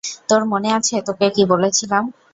[0.29, 2.03] তোর মনে আছে, তোকে কি বলেছিলাম?